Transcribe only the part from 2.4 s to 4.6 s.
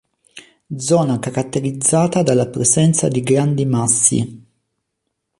presenza di grandi massi.